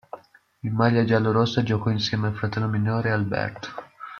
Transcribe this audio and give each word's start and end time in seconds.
In 0.63 0.73
maglia 0.73 1.03
giallorossa 1.03 1.61
giocò 1.61 1.91
insieme 1.91 2.25
al 2.25 2.33
fratello 2.33 2.67
minore 2.67 3.11
Alberto. 3.11 3.69